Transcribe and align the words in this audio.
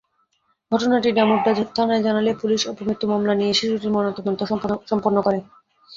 ঘটনাটি 0.71 1.09
ডামুড্যা 1.11 1.51
থানায় 1.75 2.03
জানালে 2.03 2.31
পুলিশ 2.41 2.61
অপমৃত্যু 2.67 3.05
মামলা 3.07 3.33
নিয়ে 3.35 3.53
শিশুটির 3.53 3.93
ময়নাতদন্ত 3.93 4.39
সম্পন্ন 4.89 5.17
করে। 5.21 5.39